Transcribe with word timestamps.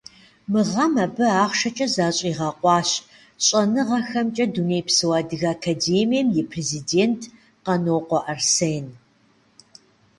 Мы 0.51 0.61
гъэм 0.71 0.93
абы 1.05 1.27
ахъшэкӏэ 1.43 1.87
защӏигъэкъуащ 1.95 2.89
Щӏэныгъэхэмкӏэ 3.45 4.45
Дунейпсо 4.53 5.05
Адыгэ 5.19 5.49
Академием 5.57 6.27
и 6.39 6.41
президент 6.51 7.21
Къанокъуэ 7.63 8.19
Арсен. 8.31 8.85